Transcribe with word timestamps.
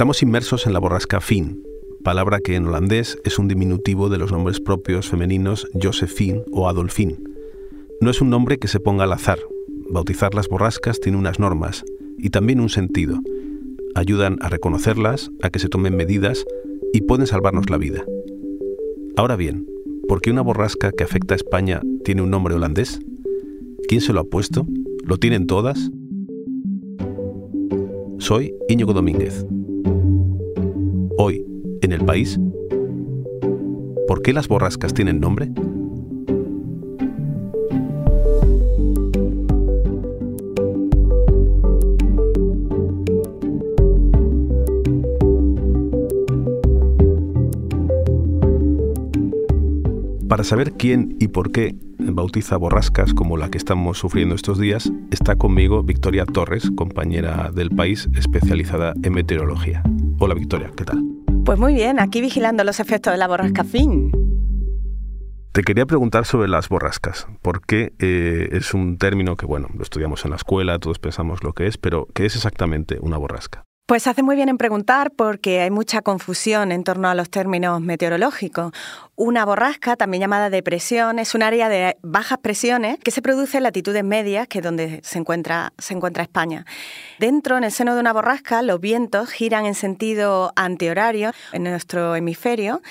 Estamos 0.00 0.22
inmersos 0.22 0.66
en 0.66 0.72
la 0.72 0.78
borrasca 0.78 1.20
Fin, 1.20 1.62
palabra 2.02 2.40
que 2.40 2.54
en 2.54 2.64
holandés 2.64 3.18
es 3.22 3.38
un 3.38 3.48
diminutivo 3.48 4.08
de 4.08 4.16
los 4.16 4.32
nombres 4.32 4.58
propios 4.58 5.10
femeninos 5.10 5.68
Josephine 5.74 6.42
o 6.52 6.70
Adolfine. 6.70 7.18
No 8.00 8.10
es 8.10 8.22
un 8.22 8.30
nombre 8.30 8.56
que 8.56 8.66
se 8.66 8.80
ponga 8.80 9.04
al 9.04 9.12
azar. 9.12 9.38
Bautizar 9.90 10.34
las 10.34 10.48
borrascas 10.48 11.00
tiene 11.00 11.18
unas 11.18 11.38
normas 11.38 11.84
y 12.16 12.30
también 12.30 12.60
un 12.60 12.70
sentido. 12.70 13.20
Ayudan 13.94 14.38
a 14.40 14.48
reconocerlas, 14.48 15.32
a 15.42 15.50
que 15.50 15.58
se 15.58 15.68
tomen 15.68 15.94
medidas 15.94 16.46
y 16.94 17.02
pueden 17.02 17.26
salvarnos 17.26 17.68
la 17.68 17.76
vida. 17.76 18.02
Ahora 19.18 19.36
bien, 19.36 19.66
¿por 20.08 20.22
qué 20.22 20.30
una 20.30 20.40
borrasca 20.40 20.92
que 20.92 21.04
afecta 21.04 21.34
a 21.34 21.36
España 21.36 21.82
tiene 22.04 22.22
un 22.22 22.30
nombre 22.30 22.54
holandés? 22.54 23.00
¿Quién 23.86 24.00
se 24.00 24.14
lo 24.14 24.20
ha 24.20 24.24
puesto? 24.24 24.66
¿Lo 25.04 25.18
tienen 25.18 25.46
todas? 25.46 25.90
Soy 28.16 28.54
Íñigo 28.66 28.94
Domínguez. 28.94 29.44
Hoy, 31.22 31.44
en 31.82 31.92
el 31.92 32.02
país, 32.06 32.40
¿por 34.08 34.22
qué 34.22 34.32
las 34.32 34.48
borrascas 34.48 34.94
tienen 34.94 35.20
nombre? 35.20 35.52
Para 50.26 50.42
saber 50.42 50.72
quién 50.72 51.16
y 51.20 51.28
por 51.28 51.52
qué 51.52 51.74
bautiza 51.98 52.56
borrascas 52.56 53.12
como 53.12 53.36
la 53.36 53.50
que 53.50 53.58
estamos 53.58 53.98
sufriendo 53.98 54.34
estos 54.34 54.58
días, 54.58 54.90
está 55.10 55.36
conmigo 55.36 55.82
Victoria 55.82 56.24
Torres, 56.24 56.70
compañera 56.74 57.52
del 57.54 57.68
país 57.68 58.08
especializada 58.14 58.94
en 59.02 59.12
meteorología. 59.12 59.82
Hola 60.22 60.34
Victoria, 60.34 60.70
¿qué 60.76 60.84
tal? 60.84 61.02
Pues 61.46 61.58
muy 61.58 61.72
bien, 61.72 61.98
aquí 61.98 62.20
vigilando 62.20 62.62
los 62.62 62.78
efectos 62.78 63.10
de 63.10 63.16
la 63.16 63.26
borrasca 63.26 63.64
fin. 63.64 64.12
Te 65.52 65.62
quería 65.62 65.86
preguntar 65.86 66.26
sobre 66.26 66.46
las 66.46 66.68
borrascas, 66.68 67.26
porque 67.40 67.94
eh, 67.98 68.50
es 68.52 68.74
un 68.74 68.98
término 68.98 69.36
que, 69.36 69.46
bueno, 69.46 69.68
lo 69.74 69.82
estudiamos 69.82 70.22
en 70.26 70.32
la 70.32 70.36
escuela, 70.36 70.78
todos 70.78 70.98
pensamos 70.98 71.42
lo 71.42 71.54
que 71.54 71.66
es, 71.66 71.78
pero 71.78 72.06
¿qué 72.14 72.26
es 72.26 72.36
exactamente 72.36 72.98
una 73.00 73.16
borrasca? 73.16 73.64
Pues 73.90 74.06
hace 74.06 74.22
muy 74.22 74.36
bien 74.36 74.48
en 74.48 74.56
preguntar 74.56 75.10
porque 75.10 75.62
hay 75.62 75.70
mucha 75.72 76.00
confusión 76.00 76.70
en 76.70 76.84
torno 76.84 77.08
a 77.08 77.16
los 77.16 77.28
términos 77.28 77.80
meteorológicos. 77.80 78.70
Una 79.16 79.44
borrasca, 79.44 79.96
también 79.96 80.20
llamada 80.20 80.48
depresión, 80.48 81.18
es 81.18 81.34
un 81.34 81.42
área 81.42 81.68
de 81.68 81.96
bajas 82.00 82.38
presiones 82.38 82.98
que 83.02 83.10
se 83.10 83.20
produce 83.20 83.56
en 83.56 83.64
latitudes 83.64 84.04
medias, 84.04 84.46
que 84.46 84.58
es 84.58 84.64
donde 84.64 85.00
se 85.02 85.18
encuentra, 85.18 85.72
se 85.76 85.94
encuentra 85.94 86.22
España. 86.22 86.64
Dentro, 87.18 87.58
en 87.58 87.64
el 87.64 87.72
seno 87.72 87.96
de 87.96 88.00
una 88.00 88.12
borrasca, 88.12 88.62
los 88.62 88.80
vientos 88.80 89.28
giran 89.28 89.66
en 89.66 89.74
sentido 89.74 90.52
antihorario 90.54 91.32
en 91.50 91.64
nuestro 91.64 92.14
hemisferio 92.14 92.82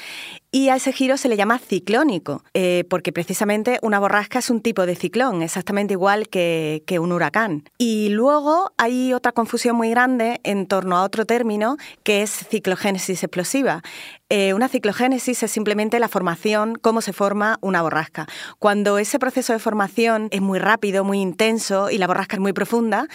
y 0.52 0.70
a 0.70 0.76
ese 0.76 0.92
giro 0.92 1.18
se 1.18 1.30
le 1.30 1.38
llama 1.38 1.60
ciclónico, 1.60 2.44
eh, 2.54 2.84
porque 2.90 3.12
precisamente 3.14 3.78
una 3.82 4.00
borrasca 4.00 4.40
es 4.40 4.50
un 4.50 4.62
tipo 4.62 4.86
de 4.86 4.96
ciclón, 4.96 5.44
exactamente 5.44 5.94
igual 5.94 6.28
que, 6.28 6.82
un 7.00 7.12
huracán. 7.12 7.64
Y 7.78 8.10
luego 8.10 8.72
hay 8.78 9.14
otra 9.14 9.32
confusión 9.32 9.76
muy 9.76 9.92
grande 9.92 10.40
en 10.44 10.66
torno 10.66 10.98
a 10.98 11.04
otro 11.04 11.26
término 11.26 11.78
que 12.04 12.24
es 12.24 12.32
ciclogénesis 12.32 13.24
explosiva. 13.24 13.84
Eh, 14.30 14.54
una 14.54 14.68
ciclogénesis 14.68 15.44
es 15.44 15.52
simplemente 15.52 16.00
la 16.00 16.08
formación, 16.08 16.76
cómo 16.76 17.02
se 17.02 17.14
forma 17.14 17.58
una 17.62 17.82
borrasca. 17.82 18.28
Cuando 18.58 18.98
ese 18.98 19.20
proceso 19.20 19.54
de 19.54 19.60
formación 19.60 20.28
es 20.32 20.42
muy 20.42 20.60
rápido, 20.60 21.04
muy 21.04 21.20
intenso 21.20 21.90
y 21.90 22.00
la 22.00 22.08
borrasca 22.08 22.36
es 22.36 22.42
muy 22.42 22.54
profunda, 22.54 23.08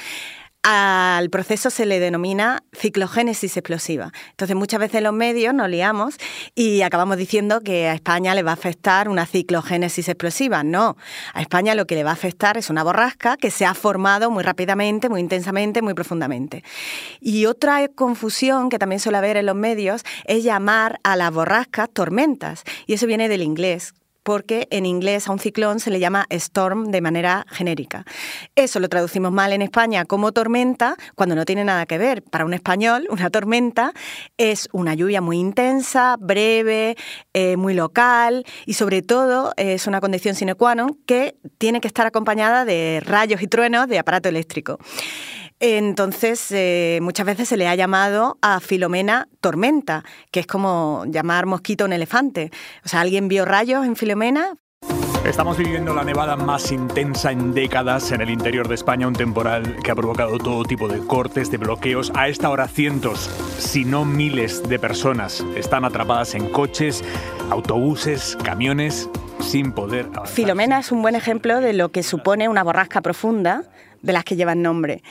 al 0.64 1.28
proceso 1.28 1.68
se 1.68 1.84
le 1.84 2.00
denomina 2.00 2.64
ciclogénesis 2.72 3.58
explosiva. 3.58 4.12
Entonces 4.30 4.56
muchas 4.56 4.80
veces 4.80 5.02
los 5.02 5.12
medios 5.12 5.52
nos 5.52 5.68
liamos 5.68 6.16
y 6.54 6.80
acabamos 6.80 7.18
diciendo 7.18 7.60
que 7.60 7.86
a 7.88 7.92
España 7.92 8.34
le 8.34 8.42
va 8.42 8.52
a 8.52 8.54
afectar 8.54 9.10
una 9.10 9.26
ciclogénesis 9.26 10.08
explosiva. 10.08 10.64
No, 10.64 10.96
a 11.34 11.42
España 11.42 11.74
lo 11.74 11.86
que 11.86 11.94
le 11.94 12.02
va 12.02 12.10
a 12.10 12.14
afectar 12.14 12.56
es 12.56 12.70
una 12.70 12.82
borrasca 12.82 13.36
que 13.36 13.50
se 13.50 13.66
ha 13.66 13.74
formado 13.74 14.30
muy 14.30 14.42
rápidamente, 14.42 15.10
muy 15.10 15.20
intensamente, 15.20 15.82
muy 15.82 15.92
profundamente. 15.92 16.64
Y 17.20 17.44
otra 17.44 17.86
confusión 17.88 18.70
que 18.70 18.78
también 18.78 19.00
suele 19.00 19.18
haber 19.18 19.36
en 19.36 19.44
los 19.44 19.56
medios 19.56 20.02
es 20.24 20.44
llamar 20.44 20.98
a 21.04 21.14
las 21.16 21.30
borrascas 21.30 21.90
tormentas. 21.92 22.64
Y 22.86 22.94
eso 22.94 23.06
viene 23.06 23.28
del 23.28 23.42
inglés, 23.42 23.92
porque 24.24 24.66
en 24.70 24.86
inglés 24.86 25.28
a 25.28 25.32
un 25.32 25.38
ciclón 25.38 25.78
se 25.78 25.90
le 25.90 26.00
llama 26.00 26.26
storm 26.30 26.90
de 26.90 27.00
manera 27.00 27.46
genérica. 27.50 28.04
Eso 28.56 28.80
lo 28.80 28.88
traducimos 28.88 29.30
mal 29.30 29.52
en 29.52 29.62
España 29.62 30.04
como 30.04 30.32
tormenta, 30.32 30.96
cuando 31.14 31.36
no 31.36 31.44
tiene 31.44 31.62
nada 31.62 31.86
que 31.86 31.98
ver. 31.98 32.22
Para 32.22 32.44
un 32.44 32.54
español, 32.54 33.06
una 33.10 33.30
tormenta 33.30 33.92
es 34.36 34.68
una 34.72 34.94
lluvia 34.94 35.20
muy 35.20 35.38
intensa, 35.38 36.16
breve, 36.18 36.96
eh, 37.34 37.56
muy 37.56 37.74
local 37.74 38.44
y 38.66 38.74
sobre 38.74 39.02
todo 39.02 39.52
es 39.56 39.86
una 39.86 40.00
condición 40.00 40.34
sine 40.34 40.54
qua 40.54 40.74
non 40.74 40.96
que 41.06 41.36
tiene 41.58 41.80
que 41.80 41.88
estar 41.88 42.06
acompañada 42.06 42.64
de 42.64 43.02
rayos 43.04 43.42
y 43.42 43.46
truenos 43.46 43.86
de 43.86 43.98
aparato 43.98 44.28
eléctrico. 44.28 44.78
Entonces, 45.66 46.46
eh, 46.50 46.98
muchas 47.00 47.24
veces 47.24 47.48
se 47.48 47.56
le 47.56 47.66
ha 47.66 47.74
llamado 47.74 48.36
a 48.42 48.60
Filomena 48.60 49.28
tormenta, 49.40 50.04
que 50.30 50.40
es 50.40 50.46
como 50.46 51.04
llamar 51.06 51.46
mosquito 51.46 51.84
a 51.84 51.86
un 51.86 51.94
elefante. 51.94 52.50
O 52.84 52.88
sea, 52.90 53.00
¿alguien 53.00 53.28
vio 53.28 53.46
rayos 53.46 53.86
en 53.86 53.96
Filomena? 53.96 54.56
Estamos 55.24 55.56
viviendo 55.56 55.94
la 55.94 56.04
nevada 56.04 56.36
más 56.36 56.70
intensa 56.70 57.32
en 57.32 57.54
décadas 57.54 58.12
en 58.12 58.20
el 58.20 58.28
interior 58.28 58.68
de 58.68 58.74
España, 58.74 59.08
un 59.08 59.14
temporal 59.14 59.76
que 59.82 59.90
ha 59.90 59.94
provocado 59.94 60.36
todo 60.36 60.64
tipo 60.64 60.86
de 60.86 60.98
cortes, 60.98 61.50
de 61.50 61.56
bloqueos. 61.56 62.12
A 62.14 62.28
esta 62.28 62.50
hora 62.50 62.68
cientos, 62.68 63.30
si 63.58 63.86
no 63.86 64.04
miles 64.04 64.68
de 64.68 64.78
personas 64.78 65.42
están 65.56 65.86
atrapadas 65.86 66.34
en 66.34 66.50
coches, 66.50 67.02
autobuses, 67.48 68.36
camiones, 68.44 69.08
sin 69.40 69.72
poder 69.72 70.08
avanzar. 70.12 70.28
Filomena 70.28 70.80
es 70.80 70.92
un 70.92 71.00
buen 71.00 71.14
ejemplo 71.14 71.62
de 71.62 71.72
lo 71.72 71.90
que 71.90 72.02
supone 72.02 72.50
una 72.50 72.62
borrasca 72.62 73.00
profunda 73.00 73.62
de 74.02 74.12
las 74.12 74.24
que 74.24 74.36
llevan 74.36 74.60
nombre. 74.60 75.02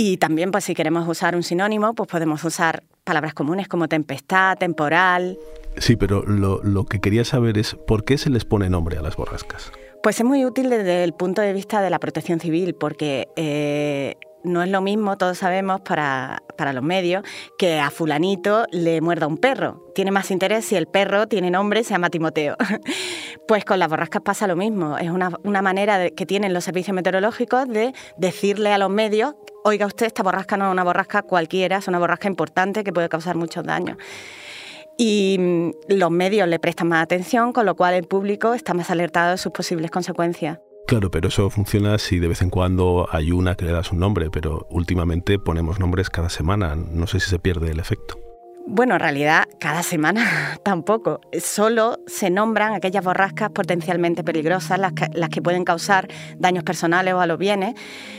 Y 0.00 0.18
también, 0.18 0.52
pues 0.52 0.62
si 0.62 0.76
queremos 0.76 1.08
usar 1.08 1.34
un 1.34 1.42
sinónimo, 1.42 1.92
pues 1.92 2.08
podemos 2.08 2.44
usar 2.44 2.84
palabras 3.02 3.34
comunes 3.34 3.66
como 3.66 3.88
tempestad, 3.88 4.56
temporal. 4.56 5.36
Sí, 5.76 5.96
pero 5.96 6.22
lo, 6.22 6.84
que 6.84 7.00
quería 7.00 7.24
saber 7.24 7.58
es 7.58 7.74
por 7.74 8.04
qué 8.04 8.16
se 8.16 8.30
les 8.30 8.44
pone 8.44 8.70
nombre 8.70 8.96
a 8.96 9.02
las 9.02 9.16
borrascas. 9.16 9.72
Pues 10.00 10.20
es 10.20 10.24
muy 10.24 10.44
útil 10.44 10.70
desde 10.70 11.02
el 11.02 11.14
punto 11.14 11.42
de 11.42 11.52
vista 11.52 11.82
de 11.82 11.90
la 11.90 11.98
protección 11.98 12.38
civil, 12.38 12.76
porque 12.76 13.26
eh, 13.34 14.14
no 14.44 14.62
es 14.62 14.70
lo 14.70 14.80
mismo, 14.82 15.18
todos 15.18 15.38
sabemos, 15.38 15.80
para, 15.80 16.44
para, 16.56 16.72
los 16.72 16.84
medios, 16.84 17.24
que 17.58 17.80
a 17.80 17.90
fulanito 17.90 18.66
le 18.70 19.00
muerda 19.00 19.26
un 19.26 19.36
perro. 19.36 19.84
Tiene 19.96 20.12
más 20.12 20.30
interés 20.30 20.64
si 20.64 20.76
el 20.76 20.86
perro 20.86 21.26
tiene 21.26 21.50
nombre 21.50 21.82
se 21.82 21.90
llama 21.90 22.08
Timoteo. 22.08 22.56
pues 23.48 23.64
con 23.64 23.80
las 23.80 23.88
borrascas 23.88 24.22
pasa 24.22 24.46
lo 24.46 24.54
mismo. 24.54 24.98
Es 24.98 25.10
una, 25.10 25.32
una 25.42 25.62
manera 25.62 26.10
que 26.10 26.26
tienen 26.26 26.52
los 26.52 26.62
servicios 26.62 26.94
meteorológicos 26.94 27.66
de 27.66 27.92
decirle 28.16 28.72
a 28.72 28.78
los 28.78 28.90
medios 28.90 29.34
oiga 29.64 29.86
usted, 29.86 30.06
esta 30.06 30.22
borrasca 30.22 30.56
no 30.56 30.66
es 30.66 30.72
una 30.72 30.84
borrasca 30.84 31.22
cualquiera, 31.22 31.78
es 31.78 31.88
una 31.88 31.98
borrasca 31.98 32.28
importante 32.28 32.84
que 32.84 32.92
puede 32.92 33.08
causar 33.08 33.36
muchos 33.36 33.64
daños. 33.64 33.96
Y 34.96 35.36
mm, 35.38 35.94
los 35.96 36.10
medios 36.10 36.48
le 36.48 36.58
prestan 36.58 36.88
más 36.88 37.02
atención, 37.02 37.52
con 37.52 37.66
lo 37.66 37.76
cual 37.76 37.94
el 37.94 38.04
público 38.04 38.54
está 38.54 38.74
más 38.74 38.90
alertado 38.90 39.32
de 39.32 39.38
sus 39.38 39.52
posibles 39.52 39.90
consecuencias. 39.90 40.58
Claro, 40.86 41.10
pero 41.10 41.28
eso 41.28 41.50
funciona 41.50 41.98
si 41.98 42.18
de 42.18 42.28
vez 42.28 42.40
en 42.40 42.48
cuando 42.48 43.06
hay 43.10 43.30
una 43.30 43.54
que 43.54 43.66
le 43.66 43.72
das 43.72 43.92
un 43.92 43.98
nombre, 43.98 44.30
pero 44.30 44.66
últimamente 44.70 45.38
ponemos 45.38 45.78
nombres 45.78 46.08
cada 46.08 46.30
semana. 46.30 46.74
No 46.76 47.06
sé 47.06 47.20
si 47.20 47.28
se 47.28 47.38
pierde 47.38 47.70
el 47.70 47.78
efecto. 47.78 48.27
Bueno, 48.70 48.96
en 48.96 49.00
realidad 49.00 49.44
cada 49.58 49.82
semana 49.82 50.58
tampoco. 50.62 51.22
Solo 51.40 52.00
se 52.06 52.28
nombran 52.28 52.74
aquellas 52.74 53.02
borrascas 53.02 53.48
potencialmente 53.48 54.22
peligrosas, 54.22 54.78
las 54.78 54.92
que, 55.30 55.40
pueden 55.40 55.64
causar 55.64 56.06
daños 56.36 56.64
personales 56.64 57.14
o 57.14 57.20
a 57.20 57.26
los 57.26 57.38
bienes. 57.38 57.74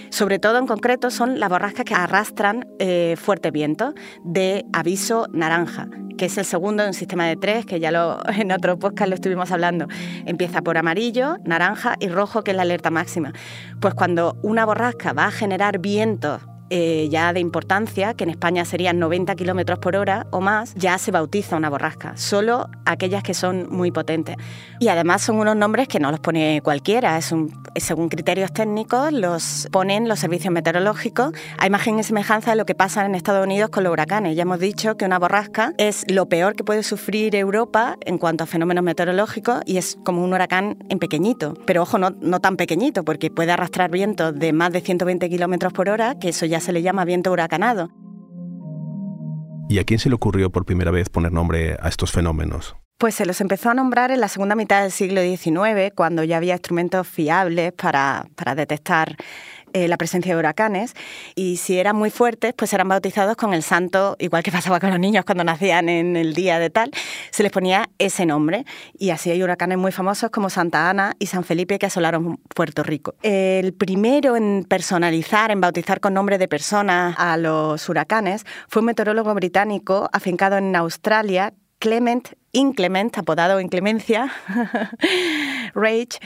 Sobre 0.10 0.40
todo 0.40 0.58
en 0.58 0.66
concreto 0.66 1.12
son 1.12 1.40
las 1.40 1.50
borrascas 1.50 1.86
que 1.86 1.94
arrastran 1.94 2.68
eh, 2.80 3.16
fuerte 3.16 3.52
viento 3.52 3.94
de 4.24 4.66
aviso 4.74 5.28
naranja, 5.32 5.88
que 6.18 6.26
es 6.26 6.38
el 6.40 6.46
segundo 6.46 6.82
de 6.82 6.90
un 6.90 6.96
sistema 6.96 7.28
de 7.28 7.36
tres, 7.36 7.68
que 7.68 7.80
ya 7.80 7.92
lo, 7.92 8.20
en 8.36 8.52
otro 8.52 8.80
podcast 8.80 9.10
lo 9.10 9.16
estuvimos 9.16 9.52
hablando. 9.52 9.86
Empieza 10.26 10.64
por 10.64 10.80
amarillo, 10.80 11.38
naranja 11.46 11.96
y 12.00 12.08
rojo, 12.08 12.44
que 12.44 12.52
es 12.52 12.58
la 12.58 12.64
alerta 12.64 12.90
máxima. 12.90 13.34
Pues 13.80 13.94
cuando 13.94 14.36
una 14.42 14.66
borrasca 14.66 15.14
va 15.14 15.28
a 15.28 15.32
generar 15.32 15.78
vientos 15.78 16.42
eh, 16.70 17.08
ya 17.10 17.34
de 17.34 17.40
importancia, 17.40 18.14
que 18.14 18.24
en 18.24 18.30
España 18.30 18.66
serían 18.66 19.00
90 19.00 19.36
kilómetros 19.36 19.80
por 19.80 19.96
hora 19.96 20.28
o 20.32 20.42
más, 20.42 20.76
ya 20.76 20.98
se 20.98 21.12
bautiza 21.12 21.56
una 21.56 21.70
borrasca, 21.70 22.16
solo 22.18 22.70
aquellas 22.86 23.24
que 23.24 23.34
son 23.34 23.68
muy 23.70 23.92
potentes. 23.92 24.38
Y 24.80 24.88
además 24.90 25.22
son 25.22 25.38
unos 25.38 25.56
nombres 25.56 25.88
que 25.88 26.00
no 26.00 26.12
los 26.12 26.20
pone 26.20 26.62
cualquiera, 26.64 27.18
es 27.18 27.32
un, 27.32 27.52
según 27.76 28.10
criterios 28.10 28.54
técnicos 28.54 29.12
los 29.12 29.68
ponen 29.72 30.08
los 30.08 30.20
servicios 30.20 30.54
meteorológicos 30.54 31.32
a 31.58 31.68
imagen 31.68 32.00
y 32.00 32.04
semejanza 32.04 32.52
de 32.52 32.58
lo 32.58 32.66
que 32.66 32.76
pasa 32.76 33.06
en 33.06 33.16
Estados 33.16 33.46
Unidos 33.46 33.70
con 33.70 33.84
los 33.84 33.92
huracanes. 33.92 34.36
Ya 34.36 34.44
hemos 34.44 34.60
dicho 34.60 34.98
que 34.98 35.06
una 35.06 35.20
borrasca 35.20 35.74
es 35.78 36.06
lo 36.10 36.28
peor 36.28 36.56
que 36.56 36.64
puede 36.64 36.84
sufrir 36.84 37.36
Europa 37.36 37.98
en 38.06 38.18
cuanto 38.18 38.44
a 38.44 38.48
fenómenos 38.48 38.84
meteorológicos 38.84 39.62
y 39.66 39.78
es 39.78 39.98
como 40.04 40.24
un 40.24 40.34
huracán 40.34 40.78
en 40.90 41.00
pequeñito. 41.00 41.56
Pero 41.66 41.84
ojo, 41.84 41.98
no, 41.98 42.12
no 42.12 42.40
tan 42.40 42.58
pequeñito, 42.58 43.04
porque 43.04 43.30
puede 43.30 43.52
arrastrar 43.52 43.92
vientos 43.92 44.38
de 44.38 44.54
más 44.54 44.72
de 44.72 44.82
120 44.82 45.30
kilómetros 45.30 45.74
por 45.74 45.90
hora, 45.90 46.18
que 46.20 46.30
eso 46.30 46.46
ya 46.46 46.59
se 46.60 46.74
le 46.74 46.82
llama 46.82 47.06
viento 47.06 47.32
huracanado. 47.32 47.90
¿Y 49.70 49.78
a 49.78 49.84
quién 49.84 50.00
se 50.00 50.10
le 50.10 50.16
ocurrió 50.16 50.52
por 50.52 50.66
primera 50.66 50.92
vez 50.92 51.10
poner 51.10 51.32
nombre 51.32 51.78
a 51.80 51.90
estos 51.90 52.12
fenómenos? 52.12 52.76
Pues 52.98 53.16
se 53.16 53.26
los 53.26 53.40
empezó 53.40 53.70
a 53.70 53.74
nombrar 53.74 54.12
en 54.12 54.20
la 54.20 54.28
segunda 54.28 54.56
mitad 54.56 54.82
del 54.82 54.92
siglo 54.92 55.22
XIX, 55.22 55.94
cuando 55.96 56.24
ya 56.24 56.36
había 56.36 56.56
instrumentos 56.56 57.08
fiables 57.08 57.72
para, 57.72 58.26
para 58.36 58.56
detectar 58.56 59.16
eh, 59.74 59.88
la 59.88 59.98
presencia 59.98 60.34
de 60.34 60.40
huracanes 60.40 60.94
y 61.36 61.58
si 61.58 61.78
eran 61.80 61.96
muy 61.96 62.10
fuertes, 62.10 62.54
pues 62.56 62.74
eran 62.74 62.88
bautizados 62.88 63.36
con 63.36 63.54
el 63.54 63.64
santo, 63.64 64.16
igual 64.20 64.44
que 64.44 64.52
pasaba 64.52 64.80
con 64.80 64.90
los 64.90 65.00
niños 65.00 65.26
cuando 65.26 65.44
nacían 65.44 65.90
en 65.90 66.16
el 66.16 66.34
día 66.34 66.60
de 66.60 66.70
tal, 66.70 66.92
se 67.32 67.44
les 67.44 67.52
ponía 67.52 67.90
ese 68.00 68.26
nombre. 68.26 68.66
Y 68.98 69.12
así 69.12 69.32
hay 69.32 69.42
huracanes 69.44 69.78
muy 69.78 69.92
famosos 69.92 70.30
como 70.30 70.50
Santa 70.50 70.90
Ana 70.90 71.16
y 71.20 71.28
San 71.28 71.44
Felipe 71.44 71.80
que 71.80 71.86
asolaron 71.86 72.38
Puerto 72.56 72.84
Rico. 72.84 73.16
El 73.22 73.74
primero 73.74 74.36
en 74.36 74.66
personalizar, 74.68 75.52
en 75.52 75.62
bautizar 75.62 76.00
con 76.00 76.14
nombre 76.14 76.38
de 76.38 76.48
personas 76.48 77.16
a 77.18 77.38
los 77.38 77.88
huracanes 77.90 78.46
fue 78.68 78.82
un 78.82 78.88
meteorólogo 78.88 79.34
británico 79.34 80.10
afincado 80.12 80.58
en 80.58 80.76
Australia, 80.76 81.54
Clement 81.80 82.30
Inclement, 82.52 83.18
apodado 83.18 83.62
Inclemencia, 83.62 84.32
Rage, 85.76 86.20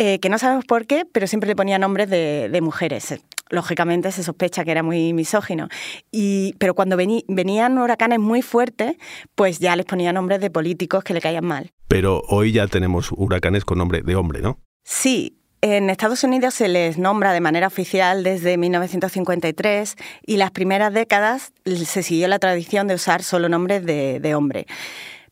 eh, 0.00 0.20
que 0.20 0.28
no 0.28 0.38
sabemos 0.38 0.64
por 0.64 0.86
qué, 0.86 1.04
pero 1.10 1.26
siempre 1.26 1.48
le 1.48 1.56
ponía 1.56 1.76
nombres 1.76 2.08
de, 2.08 2.60
mujeres. 2.62 3.18
Lógicamente 3.50 4.12
se 4.12 4.22
sospecha 4.22 4.64
que 4.64 4.70
era 4.70 4.84
muy 4.84 5.12
misógino. 5.12 5.66
Y, 6.12 6.54
pero 6.58 6.74
cuando 6.74 6.96
venían 6.96 7.76
huracanes 7.76 8.20
muy 8.20 8.40
fuertes, 8.40 8.94
pues 9.34 9.58
ya 9.58 9.74
les 9.74 9.86
ponía 9.86 10.12
nombres 10.12 10.40
de 10.40 10.50
políticos 10.50 11.02
que 11.02 11.14
le 11.14 11.20
caían 11.20 11.44
mal. 11.44 11.72
Pero 11.88 12.22
hoy 12.28 12.52
ya 12.52 12.68
tenemos 12.68 13.10
huracanes 13.10 13.64
con 13.64 13.78
nombre 13.78 14.02
de 14.02 14.14
hombre, 14.14 14.40
¿no? 14.40 14.60
Sí, 14.84 15.40
en 15.62 15.90
Estados 15.90 16.22
Unidos 16.22 16.54
se 16.54 16.68
les 16.68 16.96
nombra 16.96 17.32
de 17.32 17.40
manera 17.40 17.66
oficial 17.66 18.22
desde 18.22 18.56
1953 18.56 19.96
y 20.24 20.36
las 20.36 20.52
primeras 20.52 20.94
décadas 20.94 21.52
se 21.64 22.04
siguió 22.04 22.28
la 22.28 22.38
tradición 22.38 22.86
de 22.86 22.94
usar 22.94 23.24
solo 23.24 23.48
nombres 23.48 23.84
de 23.84 24.34
hombre. 24.36 24.66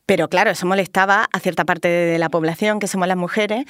Pero 0.06 0.29
claro, 0.29 0.53
eso 0.53 0.67
molestaba 0.67 1.29
a 1.32 1.41
cierta 1.41 1.64
parte 1.64 1.88
de 1.88 2.19
la 2.19 2.29
población, 2.29 2.79
que 2.79 2.87
somos 2.87 3.08
las 3.08 3.17
mujeres, 3.17 3.64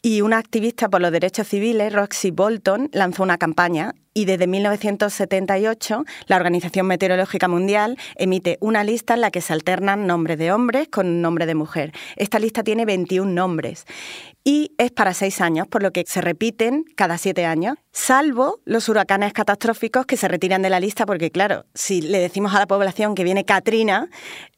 y 0.00 0.22
una 0.22 0.38
activista 0.38 0.88
por 0.88 1.02
los 1.02 1.12
derechos 1.12 1.46
civiles, 1.48 1.92
Roxy 1.92 2.30
Bolton, 2.30 2.88
lanzó 2.92 3.22
una 3.22 3.36
campaña 3.36 3.94
y 4.14 4.24
desde 4.24 4.46
1978 4.46 6.04
la 6.26 6.36
Organización 6.36 6.86
Meteorológica 6.86 7.48
Mundial 7.48 7.98
emite 8.16 8.58
una 8.60 8.84
lista 8.84 9.14
en 9.14 9.20
la 9.22 9.30
que 9.30 9.40
se 9.40 9.52
alternan 9.52 10.06
nombres 10.06 10.38
de 10.38 10.52
hombres 10.52 10.88
con 10.88 11.20
nombre 11.20 11.46
de 11.46 11.54
mujer. 11.54 11.92
Esta 12.16 12.38
lista 12.38 12.62
tiene 12.62 12.84
21 12.84 13.30
nombres 13.30 13.86
y 14.44 14.72
es 14.76 14.90
para 14.90 15.14
seis 15.14 15.40
años, 15.40 15.68
por 15.68 15.82
lo 15.82 15.92
que 15.92 16.04
se 16.06 16.20
repiten 16.20 16.84
cada 16.96 17.16
siete 17.16 17.46
años, 17.46 17.76
salvo 17.92 18.58
los 18.64 18.88
huracanes 18.88 19.32
catastróficos 19.32 20.04
que 20.04 20.16
se 20.16 20.26
retiran 20.26 20.62
de 20.62 20.70
la 20.70 20.80
lista, 20.80 21.06
porque 21.06 21.30
claro, 21.30 21.64
si 21.74 22.02
le 22.02 22.18
decimos 22.18 22.52
a 22.54 22.58
la 22.58 22.66
población 22.66 23.14
que 23.14 23.22
viene 23.22 23.44
Katrina, 23.44 24.08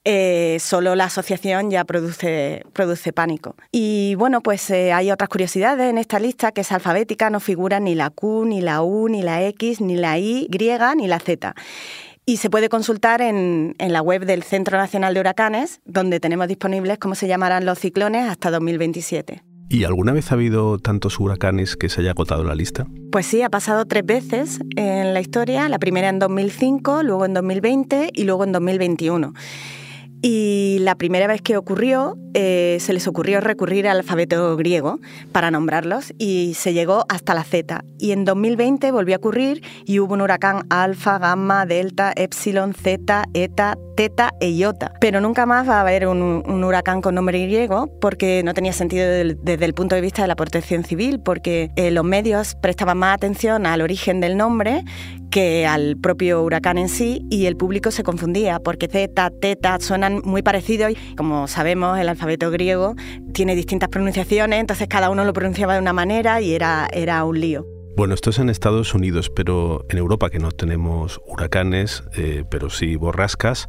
eh, 0.05 0.59
solo 0.61 0.95
la 0.95 1.05
asociación 1.05 1.71
ya 1.71 1.85
produce, 1.85 2.63
pánico. 3.15 3.57
Y 3.73 4.15
bueno, 4.17 4.41
pues 4.41 4.71
eh, 4.71 4.93
hay 4.93 5.11
otras 5.11 5.29
curiosidades 5.29 5.91
en 5.91 5.99
esta 5.99 6.19
lista 6.19 6.53
que 6.53 6.63
es 6.63 6.73
alfabética, 6.73 7.29
no 7.31 7.41
figura 7.41 7.81
ni 7.81 7.95
la 7.95 8.11
Q, 8.11 8.45
ni 8.47 8.61
la 8.61 8.83
U, 8.83 9.09
ni 9.09 9.23
la 9.23 9.43
X, 9.49 9.81
ni 9.81 9.97
la 9.97 10.19
Y, 10.19 10.47
griega, 10.51 10.95
ni 10.95 11.07
la 11.07 11.19
Z 11.19 11.55
y 12.27 12.39
se 12.39 12.49
puede 12.49 12.71
consultar 12.71 13.21
en, 13.21 13.75
en, 13.79 13.93
la 13.93 14.01
web 14.01 14.25
del 14.25 14.43
Centro 14.43 14.79
Nacional 14.79 15.13
de 15.13 15.21
Huracanes, 15.21 15.83
donde 15.85 16.21
tenemos 16.21 16.49
disponibles 16.49 16.99
cómo 16.99 17.15
se 17.15 17.29
llamarán 17.29 17.67
los 17.67 17.79
ciclones 17.79 18.31
hasta 18.31 18.51
2027. 18.51 19.43
¿Y 19.69 19.85
alguna 19.85 20.13
vez 20.13 20.31
ha 20.31 20.35
habido 20.35 20.79
tantos 20.79 21.19
huracanes 21.19 21.77
que 21.77 21.89
se 21.89 22.01
haya 22.01 22.11
agotado 22.11 22.45
la 22.45 22.55
lista? 22.55 22.87
Pues 23.11 23.27
sí, 23.27 23.43
ha 23.43 23.51
pasado 23.51 23.87
tres 23.87 24.05
veces 24.05 24.61
en 24.77 25.15
la 25.15 25.21
historia, 25.21 25.69
la 25.69 25.79
primera 25.79 26.09
en 26.09 26.19
2005, 26.19 27.03
luego 27.03 27.25
en 27.25 27.35
2020 27.35 28.11
y 28.13 28.25
luego 28.25 28.45
en 28.45 28.53
2021. 28.53 29.33
Y 30.23 30.64
la 30.85 30.95
primera 30.97 31.27
vez 31.27 31.41
que 31.41 31.57
ocurrió, 31.57 32.17
eh, 32.35 32.79
se 32.81 32.93
les 32.93 33.07
ocurrió 33.07 33.41
recurrir 33.41 33.89
al 33.89 33.99
alfabeto 33.99 34.57
griego 34.57 35.01
para 35.33 35.51
nombrarlos 35.51 36.13
y 36.19 36.55
se 36.55 36.73
llegó 36.73 37.07
hasta 37.09 37.33
la 37.33 37.45
Z. 37.45 37.83
Y 37.99 38.13
en 38.13 38.25
2020 38.25 38.91
volvió 38.93 39.15
a 39.15 39.19
ocurrir 39.19 39.63
y 39.87 40.01
hubo 40.01 40.15
un 40.15 40.21
huracán 40.21 40.67
alfa, 40.69 41.19
gamma, 41.19 41.65
delta, 41.65 42.13
epsilon, 42.15 42.75
zeta, 42.75 43.25
eta, 43.33 43.79
teta 43.97 44.35
e 44.41 44.51
iota. 44.51 44.93
Pero 45.01 45.21
nunca 45.21 45.47
más 45.47 45.69
va 45.69 45.79
a 45.79 45.81
haber 45.81 46.07
un, 46.07 46.65
huracán 46.65 47.01
con 47.01 47.15
nombre 47.15 47.41
griego 47.47 47.89
porque 48.01 48.43
no 48.45 48.53
tenía 48.53 48.73
sentido 48.73 49.07
desde 49.07 49.65
el 49.65 49.75
punto 49.75 49.95
de 49.95 50.01
vista 50.01 50.23
de 50.23 50.29
la 50.29 50.37
protección 50.37 50.85
civil, 50.85 51.21
porque 51.21 51.71
eh, 51.77 51.91
los 51.91 52.05
medios 52.05 52.57
prestaban 52.57 52.99
más 52.99 53.15
atención 53.15 53.65
al 53.65 53.81
origen 53.81 54.21
del 54.21 54.37
nombre 54.37 54.85
que 55.35 55.67
al 55.67 55.97
propio 55.97 56.45
huracán 56.45 56.79
en 56.79 56.89
sí 56.89 57.27
y 57.29 57.47
el 57.47 57.57
público 57.57 57.91
se 57.91 58.05
confundía 58.05 58.61
porque 58.61 58.87
zeta, 58.87 59.31
teta 59.31 59.81
suenan 59.81 60.21
muy 60.23 60.43
parecidos 60.43 60.93
y 60.93 61.17
como 61.17 61.49
sabemos 61.49 61.99
el 61.99 62.09
alfabeto 62.09 62.53
griego 62.53 62.95
tiene 63.33 63.57
distintas 63.57 63.89
pronunciaciones, 63.89 64.61
entonces 64.61 64.87
cada 64.87 65.11
uno 65.11 65.25
lo 65.25 65.33
pronunciaba 65.33 65.75
de 65.75 65.81
una 65.81 65.93
manera 65.93 66.41
y 66.41 66.55
era, 66.55 66.87
era 66.93 67.25
un 67.25 67.41
lío. 67.41 67.67
Bueno, 67.97 68.15
esto 68.15 68.31
es 68.31 68.39
en 68.39 68.49
Estados 68.49 68.95
Unidos, 68.95 69.29
pero 69.29 69.85
en 69.89 69.99
Europa 69.99 70.31
que 70.31 70.39
no 70.39 70.53
tenemos 70.53 71.21
huracanes, 71.27 72.05
eh, 72.17 72.45
pero 72.49 72.71
sí 72.71 72.95
borrascas, 72.95 73.69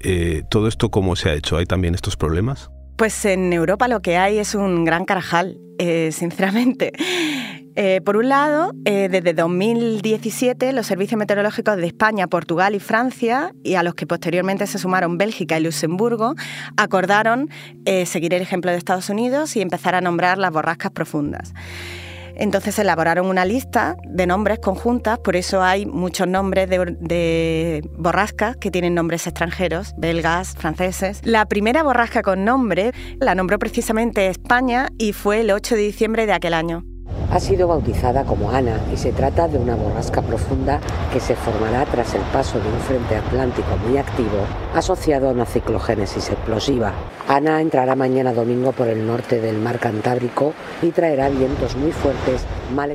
eh, 0.00 0.44
¿todo 0.50 0.66
esto 0.66 0.88
cómo 0.90 1.14
se 1.14 1.28
ha 1.28 1.34
hecho? 1.34 1.58
¿Hay 1.58 1.66
también 1.66 1.94
estos 1.94 2.16
problemas? 2.16 2.70
Pues 2.96 3.22
en 3.26 3.52
Europa 3.52 3.86
lo 3.86 4.00
que 4.00 4.16
hay 4.16 4.38
es 4.38 4.54
un 4.54 4.86
gran 4.86 5.04
carajal, 5.04 5.58
eh, 5.78 6.08
sinceramente. 6.10 6.94
Eh, 7.78 8.00
por 8.00 8.16
un 8.16 8.30
lado, 8.30 8.72
eh, 8.86 9.08
desde 9.10 9.34
2017 9.34 10.72
los 10.72 10.86
servicios 10.86 11.18
meteorológicos 11.18 11.76
de 11.76 11.86
España, 11.86 12.26
Portugal 12.26 12.74
y 12.74 12.80
Francia, 12.80 13.52
y 13.62 13.74
a 13.74 13.82
los 13.82 13.94
que 13.94 14.06
posteriormente 14.06 14.66
se 14.66 14.78
sumaron 14.78 15.18
Bélgica 15.18 15.58
y 15.58 15.62
Luxemburgo, 15.62 16.34
acordaron 16.78 17.50
eh, 17.84 18.06
seguir 18.06 18.32
el 18.32 18.40
ejemplo 18.40 18.70
de 18.70 18.78
Estados 18.78 19.10
Unidos 19.10 19.56
y 19.56 19.60
empezar 19.60 19.94
a 19.94 20.00
nombrar 20.00 20.38
las 20.38 20.52
borrascas 20.52 20.90
profundas. 20.90 21.52
Entonces 22.34 22.78
elaboraron 22.78 23.26
una 23.26 23.44
lista 23.44 23.96
de 24.06 24.26
nombres 24.26 24.58
conjuntas, 24.58 25.18
por 25.18 25.36
eso 25.36 25.62
hay 25.62 25.84
muchos 25.84 26.26
nombres 26.26 26.70
de, 26.70 26.96
de, 26.98 27.88
borrascas 27.98 28.56
que 28.56 28.70
tienen 28.70 28.94
nombres 28.94 29.26
extranjeros, 29.26 29.92
belgas, 29.98 30.54
franceses. 30.54 31.20
La 31.24 31.46
primera 31.46 31.82
borrasca 31.82 32.22
con 32.22 32.44
nombre 32.44 32.92
la 33.20 33.34
nombró 33.34 33.58
precisamente 33.58 34.28
España 34.28 34.88
y 34.98 35.12
fue 35.12 35.40
el 35.40 35.50
8 35.50 35.74
de 35.74 35.80
diciembre 35.82 36.26
de 36.26 36.32
aquel 36.32 36.54
año 36.54 36.84
ha 37.30 37.40
sido 37.40 37.68
bautizada 37.68 38.24
como 38.24 38.50
Ana 38.50 38.80
y 38.92 38.96
se 38.96 39.12
trata 39.12 39.48
de 39.48 39.58
una 39.58 39.76
borrasca 39.76 40.22
profunda 40.22 40.80
que 41.12 41.20
se 41.20 41.34
formará 41.34 41.84
tras 41.86 42.14
el 42.14 42.22
paso 42.32 42.58
de 42.58 42.68
un 42.68 42.80
frente 42.80 43.16
atlántico 43.16 43.76
muy 43.86 43.98
activo 43.98 44.46
asociado 44.74 45.28
a 45.28 45.32
una 45.32 45.46
ciclogénesis 45.46 46.30
explosiva. 46.30 46.92
Ana 47.28 47.60
entrará 47.60 47.96
mañana 47.96 48.32
domingo 48.32 48.72
por 48.72 48.88
el 48.88 49.06
norte 49.06 49.40
del 49.40 49.58
mar 49.58 49.78
Cantábrico 49.78 50.52
y 50.82 50.90
traerá 50.90 51.28
vientos 51.28 51.76
muy 51.76 51.92
fuertes. 51.92 52.44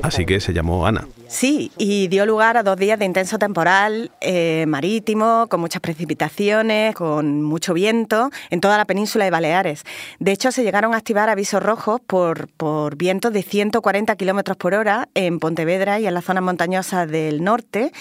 Así 0.02 0.26
que 0.26 0.40
se 0.40 0.52
llamó 0.52 0.86
Ana. 0.86 1.06
Sí, 1.28 1.72
y 1.78 2.08
dio 2.08 2.26
lugar 2.26 2.56
a 2.56 2.62
dos 2.62 2.76
días 2.76 2.98
de 2.98 3.06
intenso 3.06 3.38
temporal 3.38 4.10
eh, 4.20 4.66
marítimo, 4.68 5.46
con 5.48 5.60
muchas 5.60 5.80
precipitaciones, 5.80 6.94
con 6.94 7.42
mucho 7.42 7.72
viento 7.72 8.30
en 8.50 8.60
toda 8.60 8.76
la 8.76 8.84
península 8.84 9.24
de 9.24 9.30
Baleares. 9.30 9.84
De 10.18 10.32
hecho, 10.32 10.52
se 10.52 10.62
llegaron 10.62 10.92
a 10.92 10.98
activar 10.98 11.30
avisos 11.30 11.62
rojos 11.62 12.00
por, 12.06 12.48
por 12.48 12.96
vientos 12.96 13.32
de 13.32 13.42
140 13.42 14.14
kilómetros 14.16 14.56
por 14.58 14.74
hora 14.74 15.08
en 15.14 15.38
Pontevedra 15.38 15.98
y 16.00 16.06
en 16.06 16.14
las 16.14 16.24
zonas 16.24 16.42
montañosas 16.42 17.08
del 17.08 17.42
norte. 17.42 17.92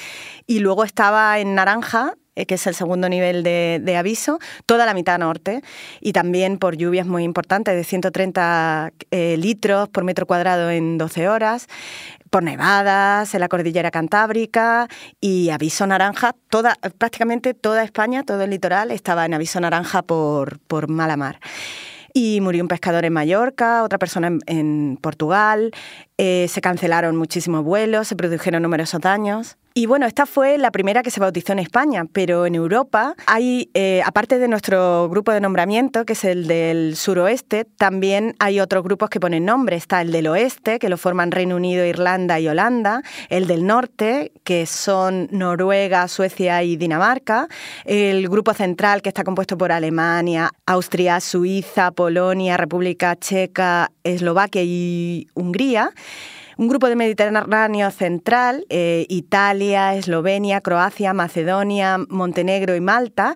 Y 0.47 0.59
luego 0.59 0.83
estaba 0.83 1.39
en 1.39 1.55
naranja 1.55 2.15
que 2.35 2.55
es 2.55 2.67
el 2.67 2.75
segundo 2.75 3.09
nivel 3.09 3.43
de, 3.43 3.95
aviso, 3.97 4.39
toda 4.65 4.85
la 4.85 4.93
mitad 4.93 5.19
norte 5.19 5.61
y 5.99 6.13
también 6.13 6.57
por 6.57 6.77
lluvias 6.77 7.05
muy 7.05 7.23
importantes 7.23 7.75
de 7.75 7.83
130 7.83 8.93
eh, 9.11 9.37
litros 9.37 9.89
por 9.89 10.03
metro 10.03 10.25
cuadrado 10.25 10.69
en 10.69 10.97
12 10.97 11.27
horas, 11.27 11.67
por 12.29 12.43
nevadas 12.43 13.33
en 13.33 13.41
la 13.41 13.49
cordillera 13.49 13.91
cantábrica 13.91 14.87
y 15.19 15.49
aviso 15.49 15.85
naranja, 15.85 16.33
toda, 16.49 16.75
prácticamente 16.97 17.53
toda 17.53 17.83
España, 17.83 18.23
todo 18.23 18.43
el 18.43 18.51
litoral 18.51 18.91
estaba 18.91 19.25
en 19.25 19.33
aviso 19.33 19.59
naranja 19.59 20.01
por, 20.01 20.59
por 20.59 20.89
mala 20.89 21.17
mar 21.17 21.39
y 22.13 22.41
murió 22.41 22.63
un 22.63 22.67
pescador 22.67 23.05
en 23.05 23.13
Mallorca, 23.13 23.83
otra 23.83 23.97
persona 23.97 24.37
en, 24.45 24.97
Portugal, 25.01 25.71
eh, 26.17 26.47
se 26.49 26.61
cancelaron 26.61 27.15
muchísimos 27.15 27.63
vuelos, 27.63 28.07
se 28.07 28.15
produjeron 28.15 28.63
numerosos 28.63 28.99
daños. 29.01 29.57
Y 29.73 29.85
bueno, 29.85 30.05
esta 30.05 30.25
fue 30.25 30.57
la 30.57 30.69
primera 30.69 31.01
que 31.01 31.11
se 31.11 31.21
bautizó 31.21 31.53
en 31.53 31.59
España, 31.59 32.03
pero 32.11 32.45
en 32.45 32.55
Europa 32.55 33.15
hay, 33.25 33.69
eh, 33.73 34.01
aparte 34.05 34.37
de 34.37 34.49
nuestro 34.49 35.07
grupo 35.07 35.31
de 35.31 35.39
nombramiento, 35.39 36.03
que 36.03 36.11
es 36.11 36.25
el 36.25 36.47
del 36.47 36.97
suroeste, 36.97 37.63
también 37.63 38.35
hay 38.39 38.59
otros 38.59 38.83
grupos 38.83 39.09
que 39.09 39.21
ponen 39.21 39.45
nombre. 39.45 39.77
Está 39.77 40.01
el 40.01 40.11
del 40.11 40.27
oeste, 40.27 40.77
que 40.77 40.89
lo 40.89 40.97
forman 40.97 41.31
Reino 41.31 41.55
Unido, 41.55 41.85
Irlanda 41.85 42.37
y 42.37 42.49
Holanda, 42.49 43.01
el 43.29 43.47
del 43.47 43.65
norte, 43.65 44.33
que 44.43 44.65
son 44.65 45.29
Noruega, 45.31 46.05
Suecia 46.09 46.61
y 46.63 46.75
Dinamarca, 46.75 47.47
el 47.85 48.27
grupo 48.27 48.53
central, 48.53 49.01
que 49.01 49.07
está 49.07 49.23
compuesto 49.23 49.57
por 49.57 49.71
Alemania, 49.71 50.51
Austria, 50.65 51.21
Suiza, 51.21 51.91
Polonia, 51.91 52.57
República 52.57 53.15
Checa, 53.15 53.89
Eslovaquia 54.03 54.63
y 54.65 55.27
Hungría 55.33 55.93
Un 56.57 56.67
grupo 56.67 56.87
de 56.87 56.95
Mediterráneo 56.95 57.91
central, 57.91 58.65
eh, 58.69 59.05
Italia, 59.09 59.95
Eslovenia, 59.95 60.61
Croacia, 60.61 61.13
Macedonia, 61.13 61.97
Montenegro 62.09 62.75
y 62.75 62.81
Malta. 62.81 63.35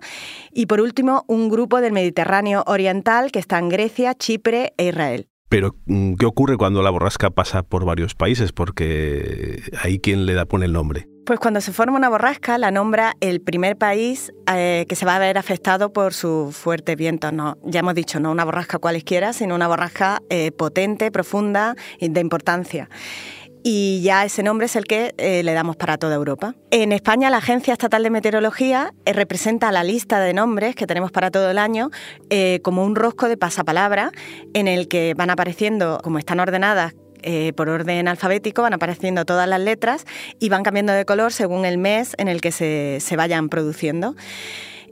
Y 0.52 0.66
por 0.66 0.80
último, 0.80 1.24
un 1.26 1.48
grupo 1.48 1.80
del 1.80 1.92
Mediterráneo 1.92 2.64
oriental 2.66 3.32
que 3.32 3.38
está 3.38 3.58
en 3.58 3.68
Grecia, 3.68 4.14
Chipre 4.14 4.74
e 4.76 4.88
Israel. 4.88 5.28
Pero, 5.48 5.76
mm, 5.86 6.14
¿qué 6.14 6.26
ocurre 6.26 6.56
cuando 6.56 6.82
la 6.82 6.90
borrasca 6.90 7.30
pasa 7.30 7.62
por 7.62 7.84
varios 7.84 8.14
países? 8.14 8.52
Porque 8.52 9.62
ahí 9.82 9.98
quién 9.98 10.26
le 10.26 10.34
da 10.34 10.44
pone 10.44 10.66
el 10.66 10.72
nombre. 10.72 11.06
Pues 11.26 11.40
cuando 11.40 11.60
se 11.60 11.72
forma 11.72 11.96
una 11.96 12.08
borrasca, 12.08 12.56
la 12.56 12.70
nombra 12.70 13.16
el 13.18 13.40
primer 13.40 13.76
país 13.76 14.32
eh, 14.48 14.86
que 14.88 14.94
se 14.94 15.04
va 15.04 15.16
a 15.16 15.18
ver 15.18 15.38
afectado 15.38 15.92
por 15.92 16.14
su 16.14 16.52
fuerte 16.52 16.94
viento. 16.94 17.32
No, 17.32 17.58
ya 17.64 17.80
hemos 17.80 17.96
dicho, 17.96 18.20
no 18.20 18.30
una 18.30 18.44
borrasca 18.44 18.78
cualesquiera, 18.78 19.32
sino 19.32 19.56
una 19.56 19.66
borrasca 19.66 20.22
eh, 20.30 20.52
potente, 20.52 21.10
profunda 21.10 21.74
y 21.98 22.10
de 22.10 22.20
importancia 22.20 22.88
y 23.68 24.00
ya 24.02 24.24
ese 24.24 24.44
nombre 24.44 24.66
es 24.66 24.76
el 24.76 24.84
que 24.84 25.12
eh, 25.18 25.42
le 25.42 25.52
damos 25.52 25.74
para 25.74 25.98
toda 25.98 26.14
Europa. 26.14 26.54
En 26.70 26.92
España, 26.92 27.30
la 27.30 27.38
Agencia 27.38 27.72
Estatal 27.72 28.04
de 28.04 28.10
Meteorología 28.10 28.92
representa 29.04 29.72
la 29.72 29.82
lista 29.82 30.20
de 30.20 30.32
nombres 30.32 30.76
que 30.76 30.86
tenemos 30.86 31.10
para 31.10 31.32
todo 31.32 31.50
el 31.50 31.58
año 31.58 31.90
como 32.62 32.84
un 32.84 32.94
rosco 32.94 33.28
de 33.28 33.36
pasapalabra 33.36 34.12
en 34.54 34.68
el 34.68 34.86
que 34.86 35.14
van 35.16 35.30
apareciendo, 35.30 35.98
como 36.04 36.20
están 36.20 36.38
ordenadas, 36.38 36.94
por 37.56 37.68
orden 37.68 38.08
alfabético, 38.08 38.62
van 38.62 38.74
apareciendo 38.74 39.24
todas 39.24 39.48
las 39.48 39.60
letras 39.60 40.04
y 40.38 40.48
van 40.48 40.62
cambiando 40.62 40.92
de 40.92 41.04
color 41.04 41.32
según 41.32 41.64
el 41.64 41.78
mes 41.78 42.14
en 42.18 42.28
el 42.28 42.40
que 42.40 42.52
se, 42.52 42.98
se 43.00 43.16
vayan 43.16 43.48
produciendo 43.48 44.14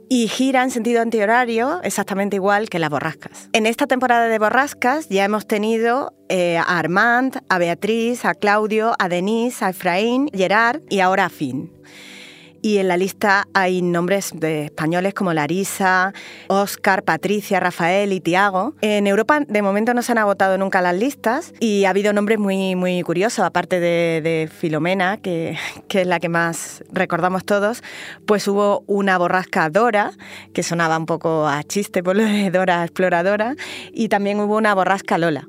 y 0.09 0.27
gira 0.27 0.63
en 0.63 0.71
sentido 0.71 1.01
antihorario 1.01 1.81
exactamente 1.83 2.35
igual 2.35 2.69
que 2.69 2.79
las 2.79 2.89
borrascas. 2.89 3.49
En 3.53 3.65
esta 3.65 3.87
temporada 3.87 4.27
de 4.27 4.39
borrascas 4.39 5.09
ya 5.09 5.25
hemos 5.25 5.47
tenido 5.47 6.13
eh, 6.29 6.57
a 6.57 6.79
Armand, 6.79 7.41
a 7.49 7.57
Beatriz, 7.57 8.25
a 8.25 8.33
Claudio, 8.33 8.93
a 8.99 9.09
Denise, 9.09 9.65
a 9.65 9.69
Efraín, 9.69 10.29
Gerard 10.33 10.81
y 10.89 10.99
ahora 10.99 11.25
a 11.25 11.29
Finn 11.29 11.74
y 12.65 12.79
en 12.79 12.87
la 12.87 12.97
lista 12.97 13.47
hay 13.53 13.83
nombres 13.83 14.31
de 14.33 14.65
españoles 14.65 15.13
como 15.13 15.31
Larisa, 15.33 16.13
Oscar, 16.47 17.03
Patricia, 17.03 17.59
Rafael 17.59 18.11
y 18.11 18.21
Tiago. 18.21 18.73
En 18.81 19.05
Europa 19.05 19.41
de 19.47 19.61
momento 19.61 19.93
no 19.93 20.01
se 20.01 20.13
han 20.13 20.17
agotado 20.17 20.57
nunca 20.57 20.81
las 20.81 20.95
listas 20.95 21.53
y 21.59 21.85
ha 21.85 21.91
habido 21.91 22.11
nombres 22.11 22.39
muy, 22.39 22.75
muy 22.75 23.03
curiosos, 23.03 23.45
aparte 23.45 23.79
de, 23.79 24.49
Filomena, 24.51 25.17
que, 25.17 25.55
que, 25.87 26.01
es 26.01 26.07
la 26.07 26.19
que 26.19 26.27
más 26.27 26.83
recordamos 26.91 27.45
todos, 27.45 27.83
pues 28.25 28.47
hubo 28.47 28.83
una 28.87 29.19
borrasca 29.19 29.69
Dora, 29.69 30.13
que 30.51 30.63
sonaba 30.63 30.97
un 30.97 31.05
poco 31.05 31.47
a 31.47 31.61
chiste 31.61 32.01
por 32.01 32.15
lo 32.15 32.23
de 32.23 32.49
Dora 32.49 32.83
Exploradora, 32.83 33.55
y 33.93 34.09
también 34.09 34.39
hubo 34.39 34.57
una 34.57 34.73
borrasca 34.73 35.19
Lola. 35.19 35.47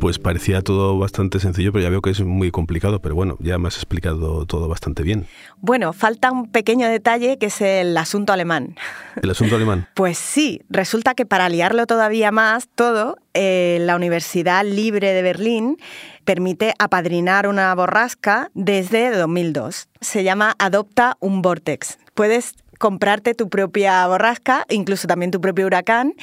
Pues 0.00 0.18
parecía 0.18 0.60
todo 0.60 0.98
bastante 0.98 1.40
sencillo, 1.40 1.72
pero 1.72 1.82
ya 1.82 1.90
veo 1.90 2.02
que 2.02 2.10
es 2.10 2.20
muy 2.20 2.50
complicado, 2.50 3.00
pero 3.00 3.14
bueno, 3.14 3.36
ya 3.40 3.58
me 3.58 3.68
has 3.68 3.76
explicado 3.76 4.44
todo 4.44 4.68
bastante 4.68 5.02
bien. 5.02 5.26
Bueno, 5.58 5.92
falta 5.94 6.30
un 6.30 6.50
pequeño 6.50 6.88
detalle 6.88 7.38
que 7.38 7.46
es 7.46 7.60
el 7.62 7.96
asunto 7.96 8.32
alemán. 8.32 8.76
¿El 9.22 9.30
asunto 9.30 9.56
alemán? 9.56 9.88
Pues 9.94 10.18
sí, 10.18 10.60
resulta 10.68 11.14
que 11.14 11.24
para 11.24 11.48
liarlo 11.48 11.86
todavía 11.86 12.30
más 12.30 12.68
todo, 12.74 13.16
eh, 13.32 13.78
la 13.80 13.96
Universidad 13.96 14.64
Libre 14.64 15.12
de 15.12 15.22
Berlín 15.22 15.78
permite 16.24 16.74
apadrinar 16.78 17.48
una 17.48 17.74
borrasca 17.74 18.50
desde 18.52 19.10
2002. 19.10 19.88
Se 20.00 20.24
llama 20.24 20.54
Adopta 20.58 21.16
un 21.20 21.40
Vortex. 21.40 21.98
Puedes 22.12 22.54
comprarte 22.78 23.34
tu 23.34 23.48
propia 23.48 24.06
borrasca, 24.06 24.66
incluso 24.68 25.08
también 25.08 25.30
tu 25.30 25.40
propio 25.40 25.66
huracán 25.66 26.14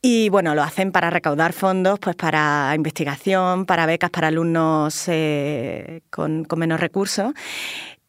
y 0.00 0.28
bueno, 0.28 0.54
lo 0.54 0.62
hacen 0.62 0.92
para 0.92 1.10
recaudar 1.10 1.52
fondos, 1.52 1.98
pues 1.98 2.14
para 2.14 2.72
investigación, 2.74 3.66
para 3.66 3.86
becas 3.86 4.10
para 4.10 4.28
alumnos 4.28 5.04
eh, 5.08 6.02
con, 6.10 6.46
menos 6.56 6.78
recursos. 6.78 7.32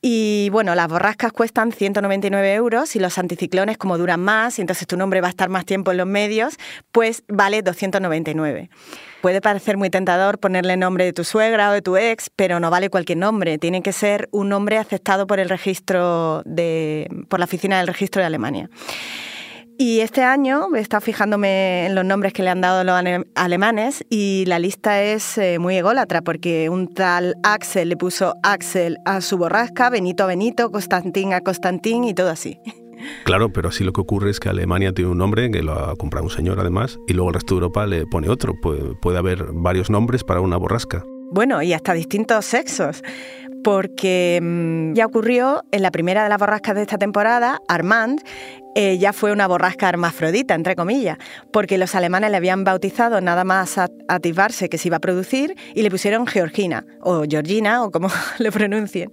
Y 0.01 0.49
bueno, 0.51 0.75
las 0.75 0.87
borrascas 0.87 1.33
cuestan 1.33 1.73
199 1.73 2.53
euros 2.53 2.95
y 2.95 2.99
los 2.99 3.17
anticiclones, 3.17 3.77
como 3.77 3.97
duran 3.97 4.21
más 4.21 4.57
y 4.57 4.61
entonces 4.61 4.87
tu 4.87 4.95
nombre 4.95 5.19
va 5.19 5.27
a 5.27 5.29
estar 5.31 5.49
más 5.49 5.65
tiempo 5.65 5.91
en 5.91 5.97
los 5.97 6.07
medios, 6.07 6.55
pues 6.93 7.23
vale 7.27 7.63
299. 7.63 8.69
Puede 9.21 9.41
parecer 9.41 9.75
muy 9.75 9.89
tentador 9.89 10.39
ponerle 10.39 10.77
nombre 10.77 11.03
de 11.03 11.11
tu 11.11 11.25
suegra 11.25 11.71
o 11.71 11.73
de 11.73 11.81
tu 11.81 11.97
ex, 11.97 12.29
pero 12.33 12.61
no 12.61 12.69
vale 12.69 12.89
cualquier 12.89 13.17
nombre. 13.17 13.57
Tiene 13.57 13.81
que 13.81 13.91
ser 13.91 14.29
un 14.31 14.47
nombre 14.47 14.77
aceptado 14.77 15.27
por 15.27 15.39
el 15.39 15.49
registro 15.49 16.43
de, 16.45 17.09
por 17.27 17.39
la 17.39 17.45
oficina 17.45 17.79
del 17.79 17.87
registro 17.87 18.21
de 18.21 18.27
Alemania. 18.27 18.69
Y 19.81 20.01
este 20.01 20.23
año 20.23 20.75
he 20.75 20.81
estado 20.81 20.99
fijándome 20.99 21.85
en 21.85 21.95
los 21.95 22.03
nombres 22.03 22.33
que 22.33 22.43
le 22.43 22.49
han 22.49 22.59
dado 22.59 22.83
los 22.83 23.23
alemanes 23.35 24.03
y 24.09 24.43
la 24.45 24.59
lista 24.59 25.01
es 25.01 25.37
eh, 25.37 25.57
muy 25.57 25.77
ególatra 25.77 26.21
porque 26.21 26.69
un 26.69 26.93
tal 26.93 27.35
Axel 27.43 27.87
le 27.87 27.95
puso 27.95 28.35
Axel 28.43 28.97
a 29.05 29.21
su 29.21 29.37
borrasca, 29.37 29.89
Benito 29.89 30.25
a 30.25 30.27
Benito, 30.27 30.69
Constantín 30.69 31.31
a 31.31 31.39
Constantín 31.39 32.03
y 32.03 32.13
todo 32.13 32.29
así. 32.29 32.59
Claro, 33.23 33.53
pero 33.53 33.69
así 33.69 33.85
lo 33.85 33.93
que 33.93 34.01
ocurre 34.01 34.29
es 34.29 34.41
que 34.41 34.49
Alemania 34.49 34.93
tiene 34.93 35.09
un 35.09 35.19
nombre 35.19 35.49
que 35.49 35.63
lo 35.63 35.71
ha 35.71 35.95
comprado 35.95 36.25
un 36.25 36.31
señor 36.31 36.59
además 36.59 36.99
y 37.07 37.13
luego 37.13 37.29
el 37.29 37.35
resto 37.35 37.55
de 37.55 37.61
Europa 37.61 37.87
le 37.87 38.05
pone 38.05 38.27
otro. 38.27 38.55
puede 38.59 39.17
haber 39.17 39.45
varios 39.53 39.89
nombres 39.89 40.25
para 40.25 40.41
una 40.41 40.57
borrasca. 40.57 41.05
Bueno, 41.31 41.61
y 41.61 41.73
hasta 41.73 41.93
distintos 41.93 42.45
sexos 42.45 43.03
porque 43.63 44.39
mm, 44.41 44.93
ya 44.93 45.05
ocurrió 45.05 45.63
en 45.71 45.81
la 45.81 45.91
primera 45.91 46.23
de 46.23 46.29
las 46.29 46.39
borrascas 46.39 46.75
de 46.75 46.81
esta 46.81 46.97
temporada, 46.97 47.61
Armand 47.67 48.21
eh, 48.75 48.97
ya 48.97 49.13
fue 49.13 49.31
una 49.31 49.47
borrasca 49.47 49.89
hermafrodita, 49.89 50.53
entre 50.53 50.75
comillas, 50.75 51.17
porque 51.51 51.77
los 51.77 51.95
alemanes 51.95 52.31
le 52.31 52.37
habían 52.37 52.63
bautizado 52.63 53.19
nada 53.19 53.43
más 53.43 53.77
atisbarse 54.07 54.69
que 54.69 54.77
se 54.77 54.87
iba 54.87 54.97
a 54.97 55.01
producir 55.01 55.55
y 55.73 55.81
le 55.81 55.89
pusieron 55.89 56.27
Georgina, 56.27 56.85
o 57.01 57.23
Georgina, 57.27 57.83
o 57.83 57.91
como 57.91 58.09
le 58.39 58.51
pronuncien. 58.51 59.11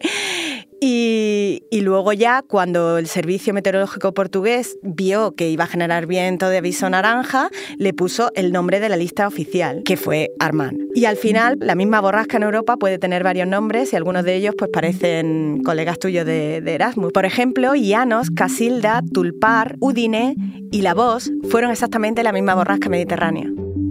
Y, 0.80 1.62
luego 1.70 2.12
ya 2.12 2.42
cuando 2.42 2.98
el 2.98 3.06
Servicio 3.06 3.54
Meteorológico 3.54 4.12
Portugués 4.12 4.76
vio 4.82 5.36
que 5.36 5.48
iba 5.48 5.64
a 5.64 5.66
generar 5.68 6.06
viento 6.06 6.48
de 6.48 6.58
aviso 6.58 6.90
naranja, 6.90 7.48
le 7.78 7.94
puso 7.94 8.32
el 8.34 8.50
nombre 8.50 8.80
de 8.80 8.88
la 8.88 8.96
lista 8.96 9.26
oficial, 9.28 9.82
que 9.84 9.96
fue 9.96 10.30
Armand. 10.40 10.78
Y 10.94 11.04
al 11.04 11.16
final, 11.16 11.58
la 11.60 11.76
misma 11.76 12.00
borrasca 12.00 12.38
en 12.38 12.42
Europa 12.42 12.76
puede 12.76 12.98
tener 12.98 13.22
varios 13.22 13.46
nombres 13.46 13.92
y 13.92 13.96
algunos 13.96 14.24
de 14.24 14.34
ellos 14.34 14.54
pues 14.58 14.70
parecen 14.72 15.62
colegas 15.64 15.98
tuyos 15.98 16.26
de, 16.26 16.56
Erasmus. 16.66 17.12
Por 17.12 17.24
ejemplo, 17.24 17.74
Llanos, 17.74 18.30
Casilda, 18.30 19.02
Tulpar, 19.12 19.76
Udine 19.80 20.34
y 20.72 20.82
La 20.82 20.94
Voz 20.94 21.30
fueron 21.48 21.70
exactamente 21.70 22.22
la 22.22 22.32
misma 22.32 22.54
borrasca 22.54 22.88
mediterránea. 22.88 23.48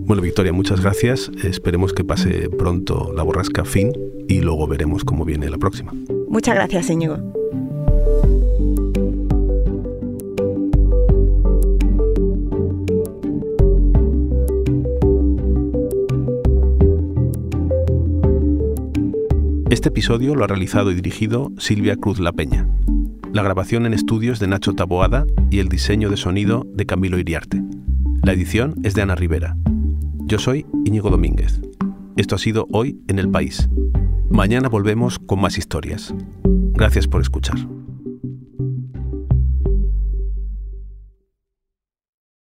Bueno, 0.08 0.22
Victoria, 0.22 0.54
muchas 0.54 0.82
gracias. 0.82 1.32
Esperemos 1.44 1.94
que 1.94 2.04
pase 2.04 2.50
pronto 2.50 3.12
la 3.15 3.24
borrasca 3.24 3.65
fin 3.65 3.92
y 4.27 4.42
luego 4.42 4.68
veremos 4.68 5.04
cómo 5.04 5.25
viene 5.25 5.50
la 5.50 5.58
próxima. 5.58 5.94
Muchas 6.29 6.55
gracias, 6.55 6.89
Íñigo. 6.89 7.17
Este 19.70 19.89
episodio 19.89 20.36
lo 20.36 20.44
ha 20.44 20.48
realizado 20.48 20.91
y 20.91 20.96
dirigido 20.96 21.51
Silvia 21.58 21.96
Cruz 21.96 22.20
La 22.20 22.32
Peña. 22.32 22.67
La 23.34 23.44
grabación 23.44 23.86
en 23.86 23.94
estudios 23.94 24.39
de 24.39 24.48
Nacho 24.48 24.74
Taboada 24.74 25.25
y 25.51 25.60
el 25.60 25.67
diseño 25.67 26.10
de 26.10 26.17
sonido 26.17 26.65
de 26.74 26.86
Camilo 26.86 27.20
Iriarte. 27.20 27.62
La 28.24 28.34
edición 28.34 28.75
es 28.84 28.94
de 28.94 29.01
Ana 29.01 29.15
Rivera. 29.15 29.58
Yo 30.25 30.39
soy 30.39 30.65
Íñigo 30.86 31.10
Domínguez. 31.10 31.62
Esto 32.15 32.36
ha 32.36 32.39
sido 32.39 32.67
Hoy 32.72 33.00
en 33.08 33.20
el 33.20 33.29
País. 33.29 33.70
Mañana 34.29 34.70
volvemos 34.70 35.20
con 35.20 35.39
más 35.39 35.58
historias. 35.58 36.13
Gracias 36.74 37.08
por 37.08 37.22
escuchar. 37.22 37.58